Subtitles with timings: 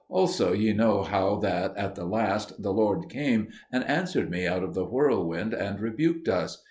[0.09, 4.63] Also ye know how that at the last the Lord came and answered me out
[4.63, 6.57] of the whirlwind, and rebuked us.